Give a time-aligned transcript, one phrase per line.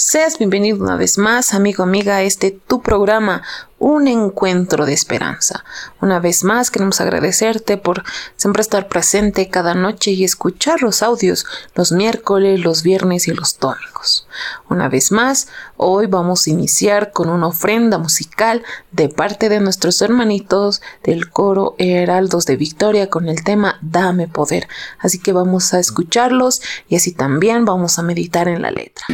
[0.00, 3.42] Seas bienvenido una vez más, amigo, amiga, a este tu programa,
[3.78, 5.64] Un Encuentro de Esperanza.
[6.00, 8.02] Una vez más, queremos agradecerte por
[8.36, 13.58] siempre estar presente cada noche y escuchar los audios los miércoles, los viernes y los
[13.58, 14.26] domingos.
[14.68, 18.62] Una vez más, hoy vamos a iniciar con una ofrenda musical
[18.92, 24.68] de parte de nuestros hermanitos del coro Heraldos de Victoria con el tema Dame Poder.
[24.98, 29.06] Así que vamos a escucharlos y así también vamos a meditar en la letra.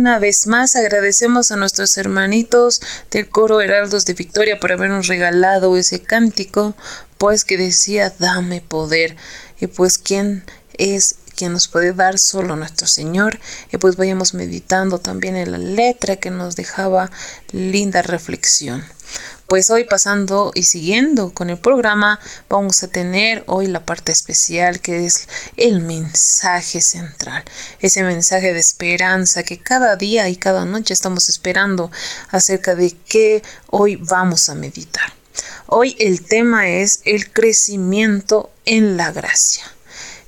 [0.00, 2.80] Una vez más agradecemos a nuestros hermanitos
[3.10, 6.74] del coro Heraldos de Victoria por habernos regalado ese cántico,
[7.18, 9.14] pues que decía, dame poder.
[9.60, 10.42] Y pues, ¿quién
[10.78, 13.40] es quien nos puede dar solo nuestro Señor?
[13.72, 17.10] Y pues vayamos meditando también en la letra que nos dejaba
[17.52, 18.84] linda reflexión.
[19.46, 22.20] Pues hoy pasando y siguiendo con el programa,
[22.50, 27.42] vamos a tener hoy la parte especial que es el mensaje central,
[27.80, 31.90] ese mensaje de esperanza que cada día y cada noche estamos esperando
[32.28, 35.10] acerca de qué hoy vamos a meditar.
[35.66, 39.64] Hoy el tema es el crecimiento en la gracia.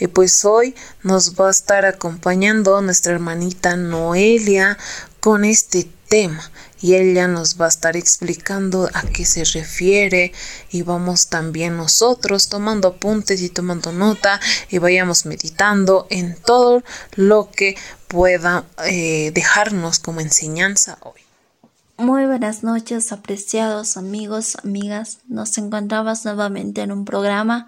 [0.00, 4.78] Y pues hoy nos va a estar acompañando nuestra hermanita Noelia
[5.20, 6.50] con este tema
[6.80, 10.32] y ella nos va a estar explicando a qué se refiere
[10.70, 16.82] y vamos también nosotros tomando apuntes y tomando nota y vayamos meditando en todo
[17.14, 17.76] lo que
[18.08, 21.20] pueda eh, dejarnos como enseñanza hoy.
[21.98, 25.18] Muy buenas noches, apreciados amigos, amigas.
[25.28, 27.66] Nos encontramos nuevamente en un programa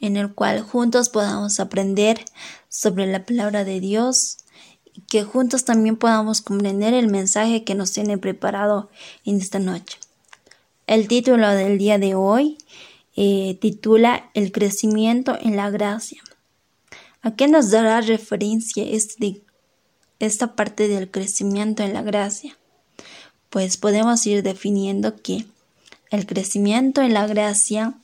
[0.00, 2.24] en el cual juntos podamos aprender
[2.68, 4.38] sobre la palabra de Dios
[4.92, 8.90] y que juntos también podamos comprender el mensaje que nos tiene preparado
[9.24, 9.98] en esta noche.
[10.86, 12.58] El título del día de hoy
[13.16, 16.22] eh, titula El crecimiento en la gracia.
[17.22, 19.42] ¿A qué nos dará referencia este,
[20.18, 22.56] esta parte del crecimiento en la gracia?
[23.50, 25.44] pues podemos ir definiendo que
[26.10, 27.94] el crecimiento en la gracia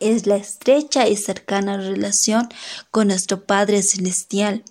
[0.00, 2.48] es la estrecha y cercana relación
[2.90, 4.64] con nuestro Padre Celestial.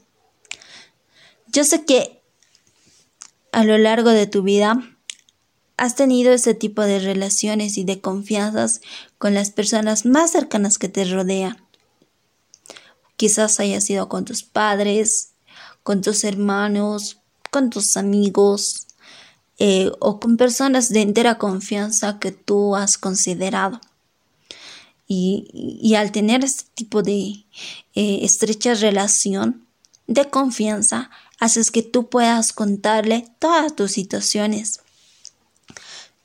[1.48, 2.22] Yo sé que
[3.52, 4.98] a lo largo de tu vida
[5.78, 8.82] has tenido ese tipo de relaciones y de confianzas
[9.18, 11.58] con las personas más cercanas que te rodean.
[13.16, 15.32] Quizás haya sido con tus padres,
[15.84, 18.88] con tus hermanos, con tus amigos,
[19.58, 23.82] eh, o con personas de entera confianza que tú has considerado.
[25.12, 27.46] Y, al tener este tipo de
[27.96, 29.66] eh, estrecha relación
[30.06, 31.10] de confianza,
[31.40, 34.82] haces que tú puedas contarle todas tus situaciones,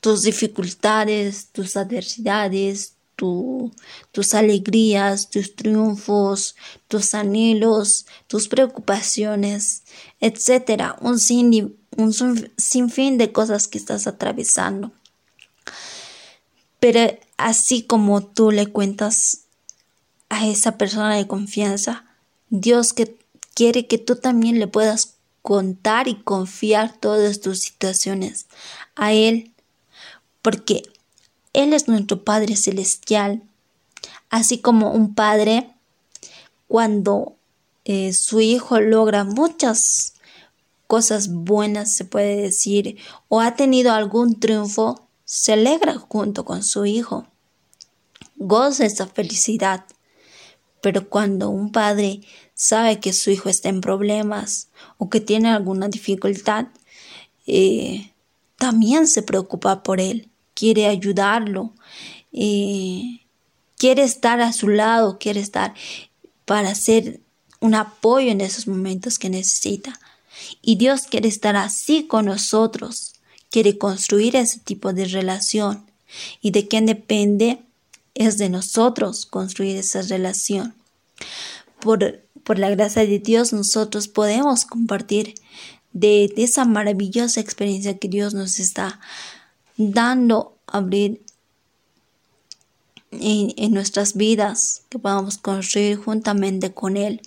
[0.01, 6.55] tus dificultades, tus adversidades, tus alegrías, tus triunfos,
[6.87, 9.83] tus anhelos, tus preocupaciones,
[10.19, 12.13] etcétera, un, sin, un
[12.57, 14.91] sinfín de cosas que estás atravesando.
[16.79, 19.41] Pero así como tú le cuentas
[20.29, 22.05] a esa persona de confianza,
[22.49, 23.17] Dios que
[23.53, 28.47] quiere que tú también le puedas contar y confiar todas tus situaciones
[28.95, 29.51] a Él,
[30.41, 30.83] porque
[31.55, 33.41] él es nuestro Padre Celestial,
[34.29, 35.69] así como un padre
[36.67, 37.37] cuando
[37.85, 40.15] eh, su hijo logra muchas
[40.87, 42.97] cosas buenas, se puede decir,
[43.29, 47.27] o ha tenido algún triunfo, se alegra junto con su hijo,
[48.37, 49.85] goza esa felicidad.
[50.81, 52.21] Pero cuando un padre
[52.53, 56.67] sabe que su hijo está en problemas o que tiene alguna dificultad,
[57.47, 58.13] eh,
[58.57, 61.73] también se preocupa por él quiere ayudarlo,
[62.33, 63.19] eh,
[63.77, 65.75] quiere estar a su lado, quiere estar
[66.45, 67.21] para ser
[67.59, 69.99] un apoyo en esos momentos que necesita.
[70.61, 73.14] Y Dios quiere estar así con nosotros,
[73.55, 75.85] quiere construir ese tipo de relación.
[76.41, 77.61] ¿Y de quién depende?
[78.13, 80.73] Es de nosotros construir esa relación.
[81.79, 85.35] Por, por la gracia de Dios nosotros podemos compartir
[85.93, 88.99] de, esa maravillosa experiencia que Dios nos está
[89.77, 91.21] dando abrir
[93.11, 97.21] en, nuestras vidas que podamos construir juntamente con Él.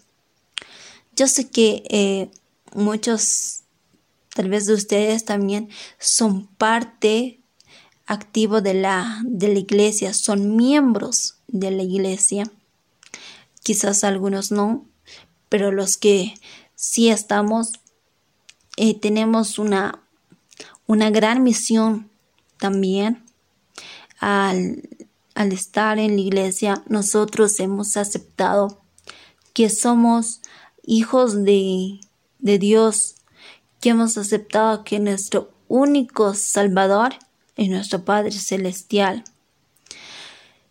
[1.16, 2.30] Yo sé que eh,
[2.75, 3.60] muchos,
[4.38, 5.69] tal vez de ustedes también,
[5.99, 7.40] son parte
[8.06, 12.44] activo de la, de la iglesia, son miembros de la iglesia.
[13.64, 14.87] Quizás algunos no,
[15.49, 16.35] pero los que
[16.76, 17.73] sí estamos,
[18.76, 20.04] eh, tenemos una,
[20.87, 22.09] una gran misión
[22.59, 23.25] también
[24.21, 24.85] al,
[25.35, 28.80] estar en la iglesia, nosotros hemos aceptado
[29.52, 30.42] que somos
[30.85, 31.99] hijos de,
[32.38, 33.16] de Dios,
[33.80, 37.14] que hemos aceptado que nuestro único Salvador
[37.56, 39.25] es nuestro Padre Celestial.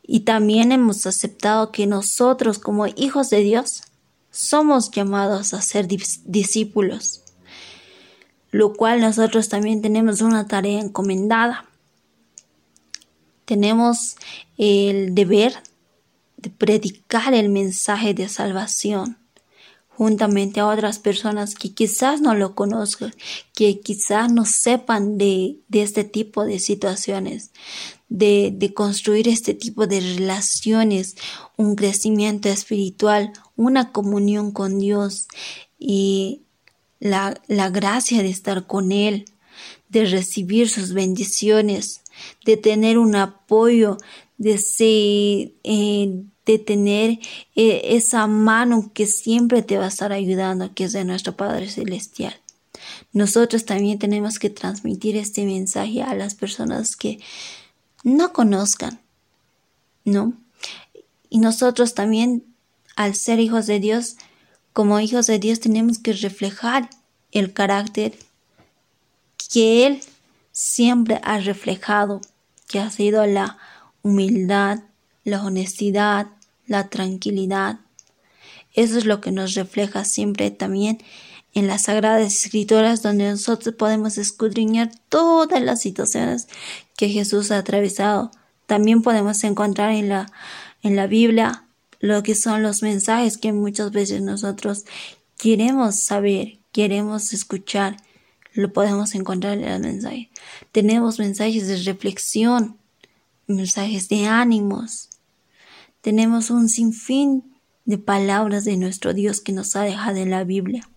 [0.03, 3.83] Y también hemos aceptado que nosotros como hijos de Dios
[4.31, 7.23] somos llamados a ser discípulos,
[8.51, 11.67] lo cual nosotros también tenemos una tarea encomendada
[13.47, 14.17] tenemos
[14.57, 15.53] el deber
[16.35, 19.17] de predicar el mensaje de salvación
[19.97, 23.15] juntamente a otras personas que quizás no lo conozcan,
[23.55, 27.49] que quizás no sepan de, este tipo de situaciones,
[28.07, 31.15] de, construir este tipo de relaciones,
[31.55, 35.27] un crecimiento espiritual, una comunión con Dios
[35.79, 36.43] y
[36.99, 39.25] la, la gracia de estar con Él,
[39.89, 42.01] de recibir sus bendiciones,
[42.45, 43.97] de tener un apoyo,
[44.37, 44.61] de,
[45.63, 47.19] eh, de tener
[47.55, 51.69] eh, esa mano que siempre te va a estar ayudando, que es de nuestro Padre
[51.69, 52.33] Celestial.
[53.11, 57.19] Nosotros también tenemos que transmitir este mensaje a las personas que
[58.03, 59.01] no conozcan,
[60.05, 60.33] ¿no?
[61.29, 62.45] Y nosotros también
[62.95, 64.15] al ser hijos de Dios,
[64.71, 66.89] como hijos de Dios tenemos que reflejar
[67.31, 68.17] el carácter
[69.51, 69.99] que Él
[70.53, 72.21] siempre ha reflejado,
[72.67, 73.57] que ha sido la
[74.01, 74.79] humildad,
[75.25, 76.27] la honestidad,
[76.67, 77.79] la tranquilidad.
[78.73, 80.99] Eso es lo que nos refleja siempre también
[81.53, 86.47] en las Sagradas Escrituras, donde nosotros podemos escudriñar todas las situaciones
[86.95, 88.31] que Jesús ha atravesado.
[88.67, 90.31] También podemos encontrar en la,
[90.83, 91.63] en la Biblia
[91.99, 94.85] lo que son los mensajes que muchas veces nosotros
[95.37, 97.97] queremos saber, queremos escuchar,
[98.53, 100.27] lo podemos encontrar en los mensajes.
[100.71, 102.77] Tenemos mensajes de reflexión,
[103.47, 105.09] mensajes de ánimos.
[106.07, 107.43] Tenemos un sinfín
[107.83, 110.89] de palabras de nuestro Dios que nos ha dejado en la Biblia.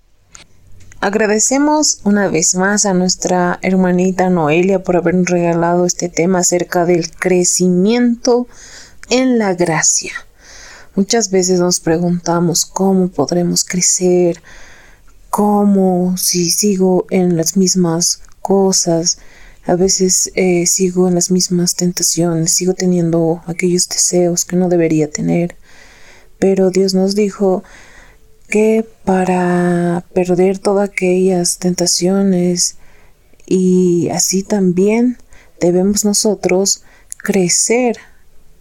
[1.01, 7.11] Agradecemos una vez más a nuestra hermanita Noelia por habernos regalado este tema acerca del
[7.11, 8.47] crecimiento
[9.09, 10.13] en la gracia.
[10.95, 14.41] Muchas veces nos preguntamos cómo podremos crecer,
[15.29, 19.19] cómo si sigo en las mismas cosas,
[19.65, 25.11] a veces eh, sigo en las mismas tentaciones, sigo teniendo aquellos deseos que no debería
[25.11, 25.57] tener.
[26.39, 27.63] Pero Dios nos dijo
[28.49, 32.77] que para perder todas aquellas tentaciones
[33.47, 35.19] y así también
[35.61, 36.83] debemos nosotros
[37.19, 37.97] crecer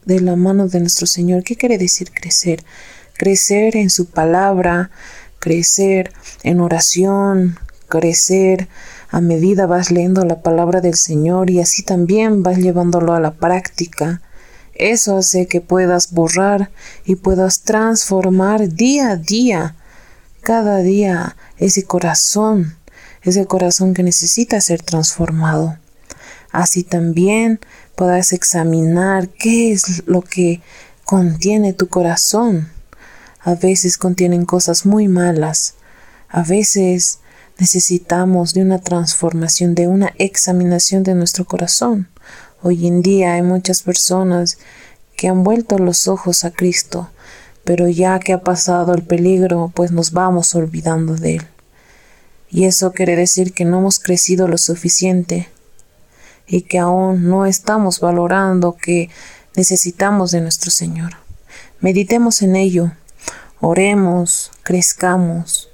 [0.06, 1.44] de la mano de nuestro Señor.
[1.44, 2.63] ¿Qué quiere decir crecer?
[3.13, 4.91] Crecer en su palabra,
[5.39, 6.12] crecer
[6.44, 8.68] en oración, crecer
[9.12, 13.32] a medida vas leyendo la palabra del Señor y así también vas llevándolo a la
[13.32, 14.22] práctica.
[14.75, 16.70] Eso hace que puedas borrar
[17.06, 19.75] y puedas transformar día a día,
[20.42, 22.78] cada día, ese corazón,
[23.24, 25.78] ese corazón que necesita ser transformado.
[26.51, 27.60] Así también
[27.96, 30.62] puedas examinar qué es lo que
[31.04, 32.70] contiene tu corazón.
[33.42, 35.75] A veces contienen cosas muy malas.
[36.30, 37.20] A veces
[37.60, 42.08] necesitamos de una transformación, de una examinación de nuestro corazón.
[42.62, 44.58] Hoy en día hay muchas personas
[45.16, 47.10] que han vuelto los ojos a Cristo,
[47.66, 51.48] pero ya que ha pasado el peligro, pues nos vamos olvidando de Él.
[52.50, 55.50] Y eso quiere decir que no hemos crecido lo suficiente
[56.48, 59.10] y que aún no estamos valorando que
[59.56, 61.18] necesitamos de nuestro Señor.
[61.80, 62.94] Meditemos en ello,
[63.60, 65.69] oremos, crezcamos.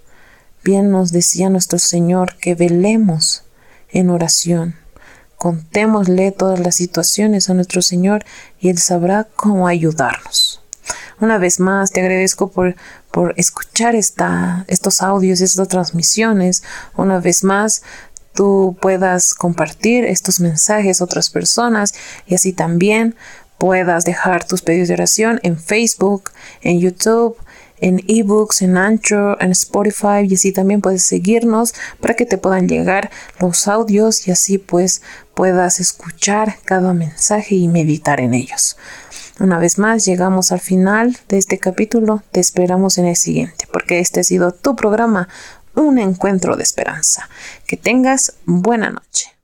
[0.65, 3.43] Bien nos decía nuestro Señor que velemos
[3.91, 4.73] en oración.
[5.37, 8.25] Contémosle todas las situaciones a nuestro Señor
[8.59, 10.63] y Él sabrá cómo ayudarnos.
[11.21, 12.75] Una vez más, te agradezco por,
[13.11, 16.63] por escuchar esta, estos audios, estas transmisiones.
[16.95, 17.83] Una vez más,
[18.33, 21.93] tú puedas compartir estos mensajes a otras personas
[22.25, 23.15] y así también
[23.59, 26.31] puedas dejar tus pedidos de oración en Facebook,
[26.61, 27.37] en YouTube,
[27.79, 32.67] en ebooks, en Anchor, en Spotify y así también puedes seguirnos para que te puedan
[32.67, 35.01] llegar los audios y así pues
[35.33, 38.77] puedas escuchar cada mensaje y meditar en ellos.
[39.39, 43.99] Una vez más llegamos al final de este capítulo, te esperamos en el siguiente porque
[43.99, 45.27] este ha sido tu programa
[45.75, 47.29] un encuentro de esperanza.
[47.67, 49.34] Que tengas buena noche.